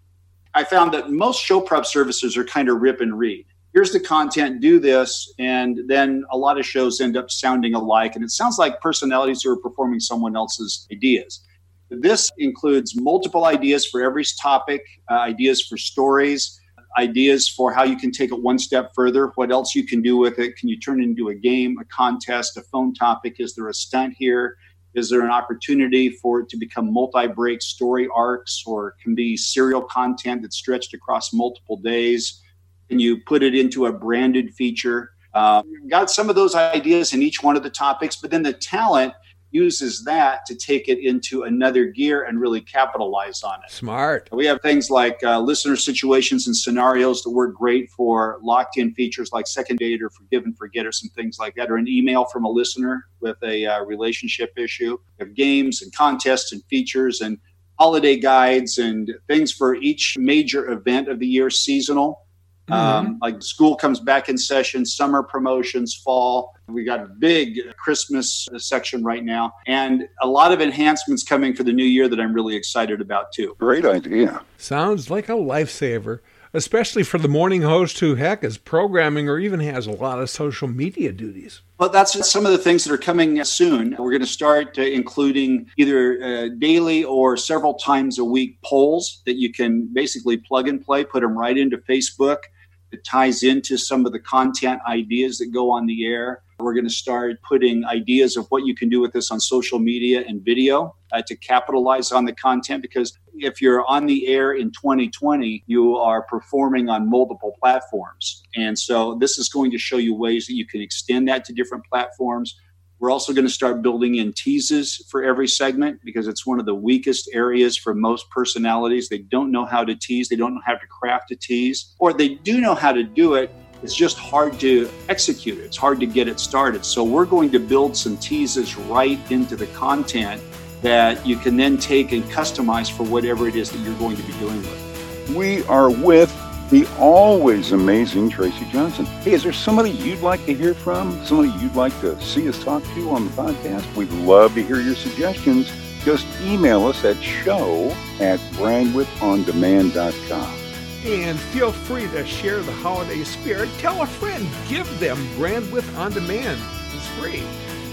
I 0.56 0.64
found 0.64 0.94
that 0.94 1.12
most 1.12 1.42
show 1.42 1.60
prep 1.60 1.86
services 1.86 2.38
are 2.38 2.46
kind 2.46 2.70
of 2.70 2.82
rip 2.82 3.02
and 3.02 3.18
read. 3.18 3.46
Here's 3.74 3.92
the 3.92 4.00
content, 4.00 4.62
do 4.62 4.80
this, 4.80 5.34
and 5.40 5.80
then 5.88 6.24
a 6.32 6.38
lot 6.38 6.60
of 6.60 6.66
shows 6.66 7.02
end 7.02 7.18
up 7.18 7.32
sounding 7.32 7.74
alike. 7.74 8.16
And 8.16 8.24
it 8.24 8.30
sounds 8.30 8.60
like 8.60 8.80
personalities 8.82 9.42
who 9.42 9.50
are 9.50 9.58
performing 9.58 10.00
someone 10.00 10.36
else's 10.36 10.88
ideas. 10.92 11.44
This 11.90 12.32
includes 12.38 12.96
multiple 12.96 13.46
ideas 13.46 13.86
for 13.86 14.02
every 14.02 14.24
topic, 14.42 14.84
uh, 15.12 15.16
ideas 15.16 15.66
for 15.66 15.78
stories, 15.78 16.60
ideas 16.98 17.50
for 17.50 17.74
how 17.74 17.84
you 17.84 17.98
can 17.98 18.12
take 18.12 18.32
it 18.32 18.42
one 18.42 18.60
step 18.60 18.92
further, 18.96 19.28
what 19.36 19.52
else 19.52 19.75
you 19.75 19.86
can 19.86 20.02
do 20.02 20.18
with 20.18 20.40
it. 20.40 20.56
Can 20.58 20.70
you 20.70 20.80
turn 20.80 21.02
it 21.02 21.06
into 21.06 21.30
a 21.30 21.36
game, 21.36 21.78
a 21.80 21.86
contest, 21.86 22.58
a 22.58 22.62
phone 22.62 22.94
topic? 22.94 23.36
Is 23.40 23.56
there 23.56 23.68
a 23.68 23.74
stunt 23.74 24.16
here? 24.18 24.58
Is 24.94 25.10
there 25.10 25.22
an 25.22 25.32
opportunity 25.32 26.10
for 26.10 26.42
it 26.42 26.50
to 26.50 26.58
become 26.58 26.94
multi 26.94 27.28
break 27.28 27.62
story 27.62 28.08
arcs 28.13 28.63
or 28.66 28.96
can 29.02 29.16
be 29.16 29.36
serial 29.36 29.82
content 29.82 30.44
that's 30.44 30.56
stretched 30.56 30.94
across 30.94 31.34
multiple 31.34 31.78
days? 31.78 32.42
Can 32.90 33.00
you 33.00 33.18
put 33.18 33.42
it 33.42 33.56
into 33.56 33.88
a 33.88 33.92
branded 33.92 34.54
feature? 34.54 35.12
Uh, 35.34 35.63
got 35.90 36.12
some 36.12 36.30
of 36.30 36.36
those 36.36 36.54
ideas 36.54 37.13
in 37.13 37.24
each 37.24 37.42
one 37.42 37.56
of 37.56 37.63
the 37.63 37.70
topics, 37.70 38.16
but 38.16 38.30
then 38.30 38.44
the 38.44 38.54
talent 38.54 39.13
uses 39.53 40.03
that 40.03 40.45
to 40.48 40.55
take 40.55 40.89
it 40.89 41.00
into 41.00 41.43
another 41.43 41.86
gear 41.86 42.24
and 42.24 42.39
really 42.39 42.60
capitalize 42.62 43.43
on 43.43 43.60
it. 43.63 43.72
Smart. 43.72 44.29
We 44.31 44.45
have 44.48 44.62
things 44.62 44.89
like 44.89 45.24
uh, 45.24 45.39
listener 45.39 45.75
situations 45.75 46.48
and 46.48 46.55
scenarios 46.55 47.22
that 47.24 47.29
work 47.29 47.55
great 47.55 47.89
for 47.91 48.39
locked 48.41 48.77
in 48.77 48.93
features 48.93 49.31
like 49.31 49.48
second 49.48 49.77
date 49.77 50.01
or 50.01 50.10
forgive 50.10 50.43
and 50.43 50.57
forget 50.57 50.86
or 50.86 50.91
some 50.91 51.10
things 51.10 51.38
like 51.39 51.55
that, 51.55 51.69
or 51.69 51.77
an 51.77 51.88
email 51.88 52.25
from 52.25 52.45
a 52.45 52.50
listener 52.50 53.05
with 53.22 53.38
a 53.43 53.65
uh, 53.65 53.83
relationship 53.83 54.51
issue. 54.57 54.98
We 55.19 55.25
have 55.25 55.36
games 55.36 55.81
and 55.81 55.93
contests 55.95 56.51
and 56.51 56.63
features 56.65 57.22
and 57.22 57.38
holiday 57.79 58.17
guides 58.17 58.77
and 58.77 59.12
things 59.27 59.51
for 59.51 59.75
each 59.75 60.17
major 60.17 60.72
event 60.72 61.07
of 61.10 61.19
the 61.19 61.27
year, 61.27 61.50
seasonal. 61.50 62.23
Mm-hmm. 62.70 63.08
Um, 63.08 63.20
like 63.22 63.41
school 63.41 63.75
comes 63.75 64.00
back 64.00 64.29
in 64.29 64.38
session, 64.38 64.86
summer 64.86 65.22
promotions, 65.22 65.93
fall. 65.93 66.55
We 66.67 66.86
got 66.86 67.01
a 67.01 67.08
big 67.08 67.60
Christmas 67.75 68.48
section 68.58 69.03
right 69.03 69.24
now, 69.24 69.53
and 69.67 70.08
a 70.22 70.27
lot 70.27 70.53
of 70.53 70.62
enhancements 70.62 71.24
coming 71.24 71.53
for 71.53 71.63
the 71.63 71.74
new 71.74 71.84
year 71.84 72.08
that 72.08 72.20
I'm 72.22 72.34
really 72.34 72.55
excited 72.55 73.01
about 73.01 73.34
too. 73.34 73.55
Great 73.60 73.86
idea. 73.86 74.41
Sounds 74.58 75.10
like 75.10 75.27
a 75.27 75.34
lifesaver, 75.34 76.20
especially 76.53 77.03
for 77.03 77.17
the 77.17 77.27
morning 77.27 77.63
host 77.63 78.00
who, 78.00 78.15
heck, 78.15 78.43
is 78.43 78.57
programming 78.57 79.27
or 79.27 79.39
even 79.39 79.60
has 79.60 79.88
a 79.88 79.91
lot 79.91 80.19
of 80.19 80.29
social 80.29 80.67
media 80.67 81.12
duties. 81.12 81.62
Well, 81.79 81.89
that's 81.89 82.29
some 82.29 82.45
of 82.45 82.51
the 82.51 82.57
things 82.57 82.83
that 82.83 82.93
are 82.93 82.98
coming 82.98 83.43
soon. 83.43 83.95
We're 83.98 84.12
going 84.12 84.22
to 84.22 84.27
start 84.27 84.77
uh, 84.77 84.83
including 84.83 85.69
either 85.77 86.24
uh, 86.24 86.50
daily 86.60 87.03
or 87.03 87.36
several 87.36 87.74
times 87.74 88.19
a 88.19 88.24
week 88.24 88.62
polls 88.62 89.22
that 89.25 89.36
you 89.36 89.51
can 89.51 89.88
basically 89.91 90.38
plug 90.38 90.67
and 90.67 90.83
play, 90.83 91.03
put 91.03 91.22
them 91.22 91.38
right 91.38 91.57
into 91.57 91.77
Facebook. 91.77 92.43
It 92.91 93.03
ties 93.03 93.41
into 93.41 93.75
some 93.77 94.05
of 94.05 94.12
the 94.12 94.19
content 94.19 94.79
ideas 94.88 95.39
that 95.39 95.48
go 95.48 95.72
on 95.72 95.88
the 95.88 96.05
air. 96.05 96.43
We're 96.63 96.74
going 96.74 96.88
to 96.88 96.93
start 96.93 97.41
putting 97.41 97.86
ideas 97.86 98.38
of 98.38 98.48
what 98.48 98.65
you 98.65 98.74
can 98.74 98.88
do 98.88 99.01
with 99.01 99.12
this 99.12 99.32
on 99.32 99.39
social 99.39 99.79
media 99.79 100.24
and 100.25 100.41
video 100.41 100.96
uh, 101.12 101.22
to 101.27 101.36
capitalize 101.36 102.12
on 102.12 102.25
the 102.25 102.34
content 102.34 102.82
because 102.82 103.17
if 103.36 103.62
you're 103.62 103.86
on 103.88 104.05
the 104.05 104.27
air 104.27 104.53
in 104.53 104.72
2020, 104.72 105.63
you 105.67 105.98
are 105.98 106.24
performing 106.24 106.89
on 106.89 107.10
multiple 107.10 107.55
platforms. 107.62 108.43
And 108.55 108.79
so 108.79 109.15
this 109.15 109.38
is 109.38 109.50
going 109.50 109.72
to 109.72 109.77
show 109.77 109.98
you 109.98 110.15
ways 110.15 110.48
that 110.48 110.53
you 110.53 110.65
can 110.65 110.82
extend 110.82 111.27
that 111.27 111.43
to 111.46 111.53
different 111.53 111.84
platforms. 111.86 112.58
We're 113.00 113.12
also 113.12 113.34
going 113.34 113.46
to 113.46 113.51
start 113.51 113.82
building 113.82 114.15
in 114.15 114.32
teases 114.32 115.05
for 115.10 115.24
every 115.24 115.48
segment 115.50 116.00
because 116.05 116.25
it's 116.27 116.46
one 116.46 116.60
of 116.60 116.65
the 116.65 116.75
weakest 116.75 117.29
areas 117.34 117.75
for 117.75 117.93
most 117.93 118.29
personalities. 118.29 119.10
They 119.10 119.17
don't 119.17 119.51
know 119.51 119.65
how 119.65 119.84
to 119.84 119.96
tease, 119.96 120.29
they 120.29 120.38
don't 120.38 120.55
know 120.55 120.62
how 120.65 120.75
to 120.75 120.88
craft 120.88 121.32
a 121.32 121.36
tease, 121.36 121.93
or 122.00 122.13
they 122.13 122.36
do 122.36 122.62
know 122.62 122.75
how 122.75 122.93
to 122.93 123.03
do 123.03 123.34
it. 123.34 123.51
It's 123.84 123.96
just 123.96 124.18
hard 124.18 124.60
to 124.62 124.90
execute 125.10 125.60
it. 125.60 125.63
It's 125.63 125.78
hard 125.78 126.00
to 126.00 126.06
get 126.06 126.28
it 126.28 126.40
started. 126.40 126.86
So, 126.86 127.04
we're 127.04 127.25
going 127.25 127.52
to 127.52 127.60
build 127.60 127.96
some 127.96 128.18
teases 128.18 128.78
right 128.78 129.20
into 129.30 129.56
the 129.56 129.68
content 129.68 130.42
that 130.82 131.25
you 131.25 131.38
can 131.38 131.58
then 131.58 131.78
take 131.78 132.12
and 132.12 132.24
customize 132.25 132.92
for 132.92 133.04
whatever 133.04 133.48
it 133.48 133.56
is 133.56 133.72
that 133.72 133.80
you're 133.80 133.98
going 133.98 134.18
to 134.18 134.24
be 134.24 134.34
doing 134.34 134.62
with. 134.62 135.36
We 135.36 135.63
are 135.66 135.90
with 135.90 136.34
the 136.70 136.88
always 136.98 137.72
amazing 137.72 138.30
Tracy 138.30 138.66
Johnson. 138.72 139.06
Hey, 139.06 139.34
is 139.34 139.44
there 139.44 139.54
somebody 139.54 139.92
you'd 139.92 140.22
like 140.22 140.46
to 140.46 140.54
hear 140.54 140.74
from? 140.74 141.24
Somebody 141.25 141.50
you'd 141.60 141.75
like 141.75 141.98
to 142.02 142.20
see 142.22 142.50
us 142.50 142.62
talk 142.63 142.84
to 142.84 143.10
on 143.12 143.25
the 143.25 143.32
podcast? 143.32 143.96
We'd 143.96 144.12
love 144.12 144.56
to 144.56 144.63
hear 144.63 144.82
your 144.82 144.96
suggestions. 144.96 145.72
Just 146.04 146.25
email 146.42 146.86
us 146.86 147.06
at 147.06 147.22
show 147.22 147.92
at 148.20 148.40
brandwidthondemand.com. 148.58 150.62
And 151.05 151.38
feel 151.38 151.74
free 151.74 152.07
to 152.07 152.25
share 152.25 152.62
the 152.62 152.72
holiday 152.72 153.25
spirit. 153.25 153.69
Tell 153.77 154.01
a 154.03 154.07
friend, 154.07 154.48
give 154.69 154.88
them 155.01 155.17
Brandwidth 155.36 155.98
On 155.98 156.13
Demand. 156.13 156.62
It's 156.93 157.07
free, 157.19 157.43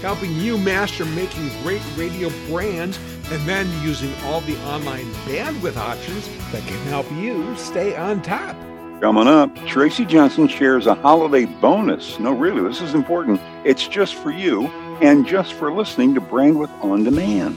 helping 0.01 0.33
you 0.37 0.57
master 0.57 1.03
making 1.03 1.49
great 1.61 1.81
radio 1.97 2.29
brands 2.47 2.97
and 3.29 3.41
then 3.47 3.67
using 3.83 4.13
all 4.23 4.39
the 4.41 4.57
online 4.65 5.11
bandwidth 5.25 5.75
options 5.75 6.29
that 6.53 6.65
can 6.65 6.79
help 6.87 7.11
you 7.11 7.53
stay 7.57 7.97
on 7.97 8.21
top. 8.21 8.55
Coming 9.01 9.27
up, 9.27 9.53
Tracy 9.65 10.05
Johnson 10.05 10.47
shares 10.47 10.87
a 10.87 10.95
holiday 10.95 11.45
bonus. 11.45 12.17
No, 12.17 12.31
really, 12.31 12.61
this 12.61 12.81
is 12.81 12.93
important. 12.93 13.41
It's 13.65 13.87
just 13.87 14.15
for 14.15 14.31
you 14.31 14.67
and 15.01 15.27
just 15.27 15.53
for 15.53 15.73
listening 15.73 16.13
to 16.13 16.21
Brandwidth 16.21 16.71
On 16.83 17.03
Demand. 17.03 17.55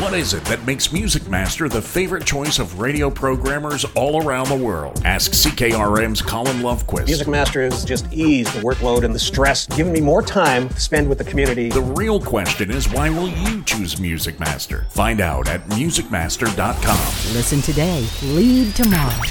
What 0.00 0.12
is 0.12 0.34
it 0.34 0.44
that 0.46 0.66
makes 0.66 0.92
Music 0.92 1.28
Master 1.28 1.68
the 1.68 1.80
favorite 1.80 2.26
choice 2.26 2.58
of 2.58 2.80
radio 2.80 3.08
programmers 3.08 3.84
all 3.94 4.26
around 4.26 4.48
the 4.48 4.56
world? 4.56 5.00
Ask 5.04 5.30
CKRM's 5.30 6.20
Colin 6.20 6.62
Lovequist. 6.62 7.06
Music 7.06 7.28
Master 7.28 7.62
has 7.62 7.84
just 7.84 8.12
eased 8.12 8.52
the 8.54 8.60
workload 8.60 9.04
and 9.04 9.14
the 9.14 9.20
stress, 9.20 9.68
giving 9.68 9.92
me 9.92 10.00
more 10.00 10.20
time 10.20 10.68
to 10.68 10.80
spend 10.80 11.08
with 11.08 11.18
the 11.18 11.24
community. 11.24 11.68
The 11.68 11.80
real 11.80 12.20
question 12.20 12.72
is 12.72 12.92
why 12.92 13.08
will 13.08 13.28
you 13.28 13.62
choose 13.62 14.00
Music 14.00 14.40
Master? 14.40 14.84
Find 14.90 15.20
out 15.20 15.48
at 15.48 15.64
musicmaster.com. 15.68 17.32
Listen 17.32 17.62
today, 17.62 18.04
lead 18.24 18.74
tomorrow. 18.74 19.22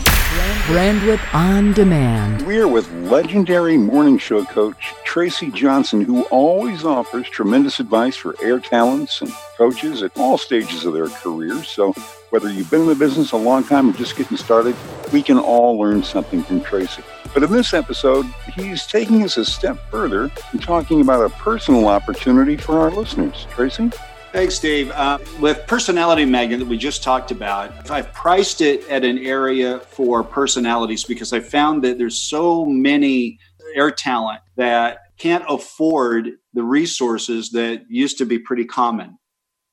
Brandwidth 0.67 1.33
On 1.33 1.73
Demand. 1.73 2.47
We're 2.47 2.69
with 2.69 2.89
legendary 2.93 3.77
morning 3.77 4.17
show 4.17 4.45
coach 4.45 4.93
Tracy 5.13 5.51
Johnson, 5.51 6.01
who 6.01 6.23
always 6.31 6.83
offers 6.83 7.29
tremendous 7.29 7.79
advice 7.79 8.15
for 8.15 8.35
air 8.41 8.59
talents 8.59 9.21
and 9.21 9.31
coaches 9.55 10.01
at 10.01 10.09
all 10.17 10.39
stages 10.39 10.85
of 10.85 10.93
their 10.95 11.07
careers. 11.07 11.67
So, 11.67 11.91
whether 12.31 12.51
you've 12.51 12.71
been 12.71 12.81
in 12.81 12.87
the 12.87 12.95
business 12.95 13.31
a 13.31 13.37
long 13.37 13.63
time 13.63 13.91
or 13.91 13.93
just 13.93 14.15
getting 14.15 14.37
started, 14.37 14.75
we 15.11 15.21
can 15.21 15.37
all 15.37 15.77
learn 15.77 16.01
something 16.01 16.41
from 16.41 16.63
Tracy. 16.63 17.03
But 17.31 17.43
in 17.43 17.51
this 17.51 17.75
episode, 17.75 18.25
he's 18.55 18.87
taking 18.87 19.21
us 19.21 19.37
a 19.37 19.45
step 19.45 19.77
further 19.91 20.31
and 20.51 20.59
talking 20.59 20.99
about 20.99 21.23
a 21.23 21.29
personal 21.35 21.89
opportunity 21.89 22.57
for 22.57 22.79
our 22.79 22.89
listeners. 22.89 23.45
Tracy? 23.51 23.91
Thanks, 24.31 24.57
Dave. 24.57 24.89
Uh, 24.89 25.19
with 25.39 25.67
Personality 25.67 26.25
Magnet 26.25 26.57
that 26.57 26.67
we 26.67 26.75
just 26.75 27.03
talked 27.03 27.29
about, 27.29 27.91
I've 27.91 28.11
priced 28.13 28.61
it 28.61 28.89
at 28.89 29.05
an 29.05 29.19
area 29.19 29.79
for 29.81 30.23
personalities 30.23 31.03
because 31.03 31.33
I 31.33 31.39
found 31.39 31.83
that 31.83 31.99
there's 31.99 32.17
so 32.17 32.65
many 32.65 33.37
air 33.75 33.91
talent 33.91 34.41
that 34.55 35.02
can't 35.17 35.45
afford 35.47 36.31
the 36.53 36.63
resources 36.63 37.51
that 37.51 37.83
used 37.89 38.17
to 38.17 38.25
be 38.25 38.39
pretty 38.39 38.65
common. 38.65 39.17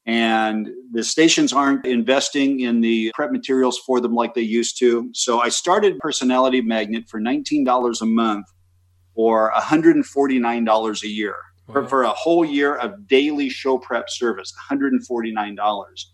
And 0.06 0.68
the 0.92 1.04
stations 1.04 1.52
aren't 1.52 1.86
investing 1.86 2.60
in 2.60 2.80
the 2.80 3.12
prep 3.14 3.30
materials 3.30 3.78
for 3.78 4.00
them 4.00 4.14
like 4.14 4.34
they 4.34 4.40
used 4.40 4.78
to. 4.78 5.10
So 5.12 5.40
I 5.40 5.50
started 5.50 5.98
Personality 5.98 6.60
Magnet 6.62 7.08
for 7.08 7.20
$19 7.20 8.00
a 8.00 8.06
month 8.06 8.46
or 9.14 9.52
$149 9.52 11.02
a 11.02 11.08
year 11.08 11.36
for, 11.70 11.86
for 11.86 12.02
a 12.02 12.10
whole 12.10 12.44
year 12.44 12.76
of 12.76 13.06
daily 13.06 13.48
show 13.48 13.78
prep 13.78 14.08
service, 14.08 14.52
$149. 14.70 16.04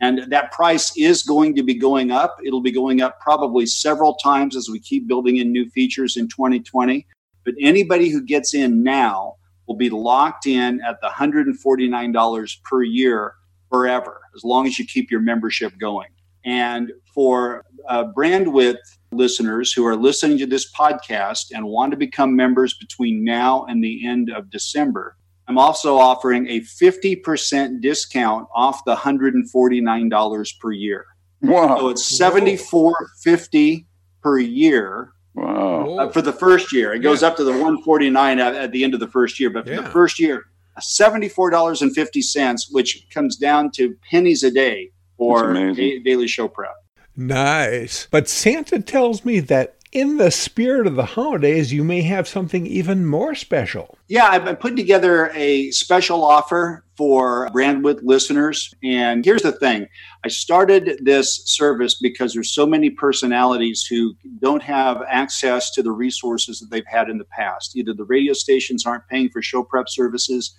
And 0.00 0.32
that 0.32 0.52
price 0.52 0.96
is 0.96 1.22
going 1.22 1.54
to 1.56 1.62
be 1.62 1.74
going 1.74 2.10
up. 2.10 2.36
It'll 2.44 2.60
be 2.60 2.72
going 2.72 3.00
up 3.00 3.20
probably 3.20 3.66
several 3.66 4.14
times 4.14 4.56
as 4.56 4.68
we 4.68 4.80
keep 4.80 5.06
building 5.06 5.36
in 5.36 5.52
new 5.52 5.70
features 5.70 6.16
in 6.16 6.28
2020. 6.28 7.06
But 7.44 7.54
anybody 7.60 8.08
who 8.08 8.22
gets 8.22 8.54
in 8.54 8.82
now 8.82 9.36
will 9.66 9.76
be 9.76 9.90
locked 9.90 10.46
in 10.46 10.80
at 10.82 11.00
the 11.00 11.08
$149 11.08 12.62
per 12.62 12.82
year 12.82 13.34
forever, 13.70 14.20
as 14.34 14.44
long 14.44 14.66
as 14.66 14.78
you 14.78 14.86
keep 14.86 15.10
your 15.10 15.20
membership 15.20 15.78
going. 15.78 16.08
And 16.44 16.92
for 17.14 17.64
uh, 17.88 18.04
Brandwidth 18.16 18.76
listeners 19.12 19.72
who 19.72 19.86
are 19.86 19.96
listening 19.96 20.38
to 20.38 20.46
this 20.46 20.70
podcast 20.72 21.46
and 21.52 21.66
want 21.66 21.90
to 21.92 21.96
become 21.96 22.34
members 22.34 22.74
between 22.74 23.24
now 23.24 23.64
and 23.64 23.82
the 23.82 24.06
end 24.06 24.30
of 24.30 24.50
December, 24.50 25.16
I'm 25.48 25.58
also 25.58 25.96
offering 25.96 26.48
a 26.48 26.60
50% 26.60 27.80
discount 27.80 28.48
off 28.54 28.84
the 28.84 28.94
$149 28.94 30.60
per 30.60 30.72
year. 30.72 31.06
Wow. 31.42 31.78
So 31.78 31.88
it's 31.88 32.18
$74.50 32.20 33.86
per 34.22 34.38
year 34.38 35.12
Wow. 35.34 35.96
uh, 35.98 36.08
for 36.10 36.20
the 36.22 36.32
first 36.32 36.72
year. 36.72 36.92
It 36.92 37.00
goes 37.00 37.22
up 37.22 37.36
to 37.36 37.44
the 37.44 37.52
149 37.52 38.38
at, 38.38 38.54
at 38.54 38.72
the 38.72 38.84
end 38.84 38.94
of 38.94 39.00
the 39.00 39.08
first 39.08 39.40
year, 39.40 39.50
but 39.50 39.66
for 39.66 39.76
the 39.76 39.90
first 39.90 40.18
year, 40.18 40.44
$74.50, 40.80 42.64
which 42.70 43.06
comes 43.10 43.36
down 43.36 43.70
to 43.72 43.94
pennies 44.10 44.42
a 44.42 44.50
day 44.50 44.90
for 45.16 45.40
That's 45.40 45.50
amazing. 45.50 45.74
da- 45.84 45.98
daily 46.02 46.28
show 46.28 46.48
prep. 46.48 46.74
Nice. 47.16 48.08
But 48.10 48.28
Santa 48.28 48.80
tells 48.80 49.24
me 49.24 49.40
that 49.40 49.76
in 49.92 50.16
the 50.16 50.30
spirit 50.30 50.86
of 50.86 50.96
the 50.96 51.04
holidays, 51.04 51.72
you 51.72 51.84
may 51.84 52.00
have 52.02 52.26
something 52.26 52.66
even 52.66 53.04
more 53.04 53.34
special. 53.34 53.98
Yeah, 54.08 54.26
I've 54.26 54.44
been 54.44 54.56
putting 54.56 54.76
together 54.76 55.30
a 55.34 55.70
special 55.70 56.24
offer 56.24 56.84
for 56.96 57.48
Brandwidth 57.50 58.00
listeners. 58.02 58.74
And 58.82 59.22
here's 59.24 59.42
the 59.42 59.52
thing 59.52 59.86
I 60.24 60.28
started 60.28 61.00
this 61.04 61.42
service 61.44 61.98
because 62.00 62.32
there's 62.32 62.54
so 62.54 62.66
many 62.66 62.88
personalities 62.88 63.84
who 63.88 64.14
don't 64.40 64.62
have 64.62 65.02
access 65.08 65.70
to 65.72 65.82
the 65.82 65.92
resources 65.92 66.58
that 66.60 66.70
they've 66.70 66.82
had 66.86 67.10
in 67.10 67.18
the 67.18 67.26
past. 67.26 67.76
Either 67.76 67.92
the 67.92 68.04
radio 68.04 68.32
stations 68.32 68.86
aren't 68.86 69.06
paying 69.08 69.28
for 69.28 69.42
show 69.42 69.62
prep 69.62 69.90
services, 69.90 70.56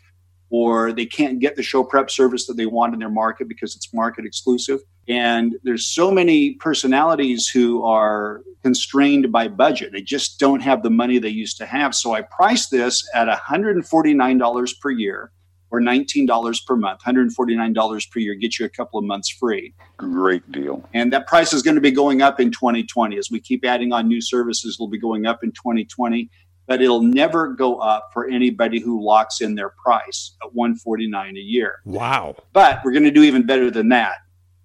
or 0.51 0.93
they 0.93 1.07
can't 1.07 1.39
get 1.39 1.55
the 1.55 1.63
show 1.63 1.83
prep 1.83 2.11
service 2.11 2.45
that 2.45 2.57
they 2.57 2.67
want 2.67 2.93
in 2.93 2.99
their 2.99 3.09
market 3.09 3.47
because 3.47 3.75
it's 3.75 3.91
market 3.93 4.25
exclusive. 4.25 4.79
And 5.07 5.55
there's 5.63 5.87
so 5.87 6.11
many 6.11 6.53
personalities 6.53 7.47
who 7.47 7.83
are 7.83 8.41
constrained 8.61 9.31
by 9.31 9.49
budget. 9.49 9.91
They 9.91 10.01
just 10.01 10.39
don't 10.39 10.61
have 10.61 10.83
the 10.83 10.89
money 10.89 11.19
they 11.19 11.29
used 11.29 11.57
to 11.57 11.65
have. 11.65 11.93
So 11.93 12.13
I 12.13 12.21
priced 12.21 12.71
this 12.71 13.07
at 13.13 13.27
$149 13.27 14.79
per 14.79 14.89
year 14.91 15.31
or 15.69 15.81
$19 15.81 16.65
per 16.65 16.75
month. 16.77 17.01
$149 17.01 18.11
per 18.11 18.19
year 18.19 18.35
gets 18.35 18.59
you 18.59 18.65
a 18.65 18.69
couple 18.69 18.99
of 18.99 19.05
months 19.05 19.29
free. 19.29 19.73
Great 19.97 20.49
deal. 20.51 20.87
And 20.93 21.11
that 21.11 21.27
price 21.27 21.51
is 21.51 21.63
going 21.63 21.75
to 21.75 21.81
be 21.81 21.91
going 21.91 22.21
up 22.21 22.39
in 22.39 22.51
2020. 22.51 23.17
As 23.17 23.29
we 23.29 23.39
keep 23.39 23.65
adding 23.65 23.91
on 23.91 24.07
new 24.07 24.21
services, 24.21 24.77
it'll 24.77 24.87
be 24.87 24.99
going 24.99 25.25
up 25.25 25.43
in 25.43 25.51
2020, 25.51 26.29
but 26.67 26.81
it'll 26.81 27.01
never 27.01 27.49
go 27.49 27.79
up 27.79 28.09
for 28.13 28.29
anybody 28.29 28.79
who 28.79 29.03
locks 29.03 29.41
in 29.41 29.55
their 29.55 29.73
price 29.83 30.35
at 30.43 30.53
149 30.53 31.35
a 31.35 31.39
year. 31.39 31.79
Wow. 31.85 32.35
But 32.53 32.79
we're 32.85 32.93
going 32.93 33.03
to 33.03 33.11
do 33.11 33.23
even 33.23 33.45
better 33.45 33.69
than 33.69 33.89
that. 33.89 34.17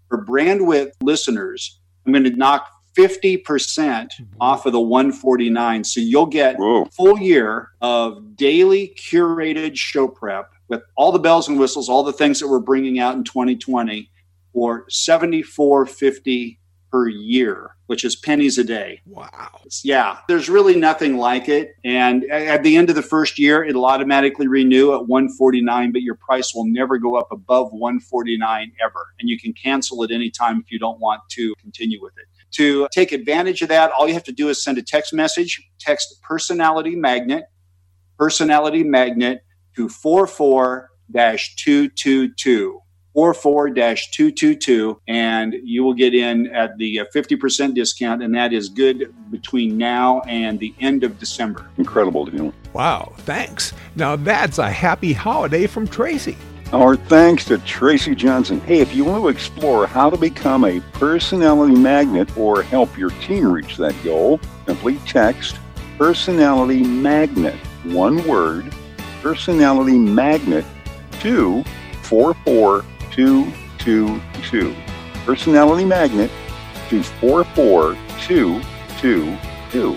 For 0.08 0.24
Brandwidth 0.24 0.92
listeners, 1.02 1.80
I'm 2.06 2.12
going 2.12 2.24
to 2.24 2.30
knock 2.30 2.70
50% 2.96 3.42
mm-hmm. 3.44 4.24
off 4.40 4.66
of 4.66 4.72
the 4.72 4.80
149. 4.80 5.84
So 5.84 6.00
you'll 6.00 6.26
get 6.26 6.56
Whoa. 6.56 6.86
full 6.86 7.18
year 7.18 7.70
of 7.80 8.36
daily 8.36 8.94
curated 8.96 9.76
show 9.76 10.08
prep 10.08 10.50
with 10.68 10.82
all 10.96 11.12
the 11.12 11.18
bells 11.18 11.48
and 11.48 11.58
whistles, 11.58 11.88
all 11.88 12.02
the 12.02 12.12
things 12.12 12.40
that 12.40 12.48
we're 12.48 12.58
bringing 12.58 12.98
out 12.98 13.14
in 13.14 13.24
2020 13.24 14.10
for 14.52 14.86
74.50 14.86 16.58
per 16.90 17.08
year, 17.08 17.76
which 17.86 18.04
is 18.04 18.16
pennies 18.16 18.58
a 18.58 18.64
day. 18.64 19.00
Wow. 19.06 19.60
Yeah, 19.82 20.18
there's 20.28 20.48
really 20.48 20.76
nothing 20.76 21.16
like 21.16 21.48
it. 21.48 21.74
And 21.84 22.24
at 22.30 22.62
the 22.62 22.76
end 22.76 22.90
of 22.90 22.96
the 22.96 23.02
first 23.02 23.38
year, 23.38 23.64
it'll 23.64 23.86
automatically 23.86 24.48
renew 24.48 24.94
at 24.94 25.06
149, 25.06 25.92
but 25.92 26.02
your 26.02 26.14
price 26.14 26.54
will 26.54 26.66
never 26.66 26.98
go 26.98 27.16
up 27.16 27.28
above 27.30 27.72
149 27.72 28.72
ever. 28.84 29.06
And 29.20 29.28
you 29.28 29.38
can 29.38 29.52
cancel 29.52 30.02
at 30.04 30.10
any 30.10 30.30
time 30.30 30.60
if 30.60 30.70
you 30.70 30.78
don't 30.78 31.00
want 31.00 31.20
to 31.30 31.54
continue 31.60 32.02
with 32.02 32.14
it. 32.18 32.26
To 32.52 32.88
take 32.92 33.12
advantage 33.12 33.62
of 33.62 33.68
that, 33.68 33.90
all 33.92 34.08
you 34.08 34.14
have 34.14 34.24
to 34.24 34.32
do 34.32 34.48
is 34.48 34.62
send 34.62 34.78
a 34.78 34.82
text 34.82 35.12
message, 35.12 35.62
text 35.78 36.20
personality 36.22 36.96
magnet, 36.96 37.44
personality 38.16 38.82
magnet 38.82 39.42
to 39.76 39.88
44 39.88 40.90
222. 41.12 42.80
44-222 43.18 45.00
and 45.08 45.56
you 45.64 45.82
will 45.82 45.92
get 45.92 46.14
in 46.14 46.46
at 46.54 46.78
the 46.78 47.00
50% 47.12 47.70
uh, 47.70 47.72
discount 47.72 48.22
and 48.22 48.32
that 48.32 48.52
is 48.52 48.68
good 48.68 49.12
between 49.32 49.76
now 49.76 50.20
and 50.20 50.60
the 50.60 50.72
end 50.78 51.02
of 51.02 51.18
December. 51.18 51.68
Incredible 51.78 52.26
deal. 52.26 52.54
Wow, 52.72 53.14
thanks. 53.18 53.72
Now 53.96 54.14
that's 54.14 54.58
a 54.58 54.70
happy 54.70 55.12
holiday 55.12 55.66
from 55.66 55.88
Tracy. 55.88 56.36
Our 56.72 56.94
thanks 56.94 57.44
to 57.46 57.58
Tracy 57.58 58.14
Johnson. 58.14 58.60
Hey, 58.60 58.78
if 58.78 58.94
you 58.94 59.04
want 59.04 59.24
to 59.24 59.28
explore 59.28 59.88
how 59.88 60.10
to 60.10 60.16
become 60.16 60.64
a 60.64 60.80
personality 60.92 61.74
magnet 61.74 62.36
or 62.36 62.62
help 62.62 62.96
your 62.96 63.10
team 63.10 63.50
reach 63.50 63.78
that 63.78 63.96
goal, 64.04 64.38
simply 64.64 64.98
text 65.06 65.58
personality 65.96 66.84
magnet, 66.84 67.56
one 67.82 68.24
word, 68.28 68.72
personality 69.22 69.98
magnet 69.98 70.64
to 71.20 71.64
44222. 73.18 74.74
Personality 75.24 75.84
magnet 75.84 76.30
to 76.88 77.02
44222. 77.02 79.96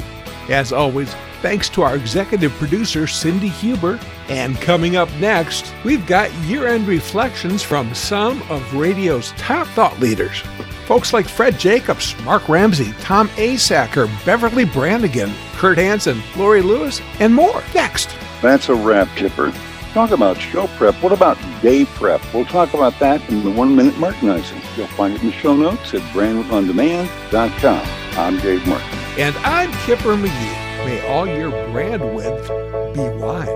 As 0.50 0.74
always, 0.74 1.14
thanks 1.42 1.70
to 1.70 1.84
our 1.84 1.96
executive 1.96 2.52
producer, 2.54 3.06
Cindy 3.06 3.50
Huber. 3.50 4.00
And 4.28 4.60
coming 4.60 4.96
up 4.96 5.08
next, 5.20 5.72
we've 5.86 6.08
got 6.08 6.34
year 6.46 6.66
end 6.68 6.88
reflections 6.88 7.62
from 7.62 7.94
some 7.94 8.42
of 8.50 8.74
radio's 8.74 9.34
top 9.34 9.68
thought 9.68 10.00
leaders. 10.00 10.40
Folks 10.88 11.14
like 11.14 11.28
Fred 11.28 11.60
Jacobs, 11.60 12.20
Mark 12.24 12.50
Ramsey, 12.50 12.92
Tom 13.02 13.28
Asacker, 13.30 14.08
Beverlee 14.26 14.74
Brannigan, 14.74 15.32
Kurt 15.54 15.78
Hanson, 15.78 16.24
Lori 16.36 16.64
Lewis, 16.64 17.00
and 17.20 17.36
more. 17.36 17.62
Next. 17.76 18.10
That's 18.42 18.70
a 18.70 18.76
wrap, 18.76 19.08
Kipper. 19.16 19.54
Talk 19.94 20.12
about 20.12 20.38
show 20.38 20.68
prep. 20.78 20.96
What 21.04 21.12
about 21.12 21.38
day 21.62 21.84
prep? 21.84 22.22
We'll 22.34 22.46
talk 22.46 22.74
about 22.74 22.98
that 23.00 23.30
in 23.30 23.44
the 23.44 23.52
one 23.52 23.76
minute 23.76 23.98
merchandising. 23.98 24.62
You'll 24.78 24.88
find 24.88 25.14
it 25.14 25.22
in 25.22 25.28
the 25.28 25.34
show 25.34 25.54
notes 25.54 25.94
at 25.94 26.00
brandwidthondemand.com. 26.14 27.88
I'm 28.18 28.40
Dave 28.40 28.66
Martin. 28.68 28.88
And 29.18 29.36
I'm 29.40 29.70
Kipper 29.86 30.16
McGee. 30.16 30.86
May 30.86 31.06
all 31.08 31.28
your 31.28 31.52
brand 31.72 32.16
width 32.16 32.48
be 32.96 33.02
wide. 33.22 33.50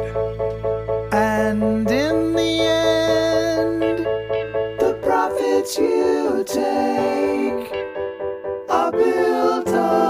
And 1.13 1.89
in 1.89 2.34
the 2.34 2.60
end, 2.60 4.06
the 4.77 5.00
profits 5.01 5.77
you 5.77 6.44
take 6.46 7.72
are 8.70 8.92
built 8.92 9.70
upon 9.70 10.04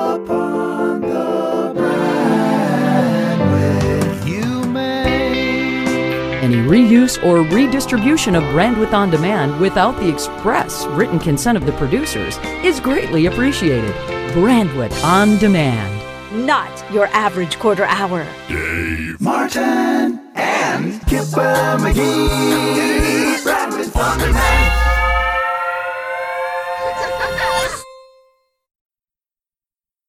reuse 6.65 7.23
or 7.23 7.41
redistribution 7.41 8.35
of 8.35 8.43
Brandwidth 8.43 8.93
on 8.93 9.09
Demand 9.09 9.59
without 9.59 9.95
the 9.97 10.09
express 10.09 10.85
written 10.87 11.19
consent 11.19 11.57
of 11.57 11.65
the 11.65 11.73
producers 11.73 12.37
is 12.63 12.79
greatly 12.79 13.27
appreciated. 13.27 13.93
Brandwidth 14.33 15.03
on 15.03 15.37
Demand 15.37 15.95
not 16.35 16.91
your 16.91 17.07
average 17.07 17.57
quarter 17.59 17.85
hour. 17.85 18.25
Dave 18.47 19.21
Martin 19.21 20.19
and 20.35 21.01
Kipper 21.07 21.77
McGee. 21.79 23.37
Brandwidth 23.43 23.95
on 23.95 24.19
demand. 24.19 24.84